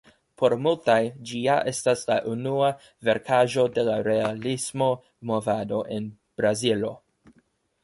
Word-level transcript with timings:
Por 0.41 0.53
multaj 0.67 0.95
ĝi 1.31 1.41
ja 1.47 1.57
estas 1.71 2.01
la 2.11 2.15
unua 2.31 2.71
verkaĵo 3.11 3.67
de 3.77 3.85
la 3.91 3.99
realismo 4.09 4.91
movado 5.33 5.85
en 5.99 6.11
Brazilo. 6.43 6.95